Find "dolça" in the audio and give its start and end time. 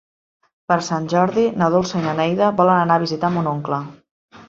1.77-2.01